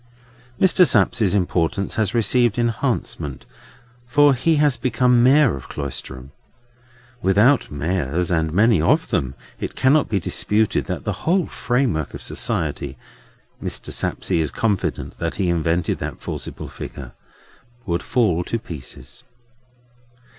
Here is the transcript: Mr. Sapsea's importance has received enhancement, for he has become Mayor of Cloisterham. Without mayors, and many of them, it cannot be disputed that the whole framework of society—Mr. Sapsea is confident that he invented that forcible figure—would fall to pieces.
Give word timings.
Mr. 0.59 0.83
Sapsea's 0.83 1.35
importance 1.35 1.93
has 1.93 2.15
received 2.15 2.57
enhancement, 2.57 3.45
for 4.07 4.33
he 4.33 4.55
has 4.55 4.75
become 4.75 5.21
Mayor 5.21 5.55
of 5.55 5.69
Cloisterham. 5.69 6.31
Without 7.21 7.69
mayors, 7.69 8.31
and 8.31 8.51
many 8.51 8.81
of 8.81 9.09
them, 9.11 9.35
it 9.59 9.75
cannot 9.75 10.09
be 10.09 10.19
disputed 10.19 10.85
that 10.85 11.03
the 11.03 11.27
whole 11.29 11.45
framework 11.45 12.15
of 12.15 12.23
society—Mr. 12.23 13.91
Sapsea 13.91 14.41
is 14.41 14.49
confident 14.49 15.19
that 15.19 15.35
he 15.35 15.49
invented 15.49 15.99
that 15.99 16.19
forcible 16.19 16.67
figure—would 16.67 18.01
fall 18.01 18.43
to 18.45 18.57
pieces. 18.57 19.23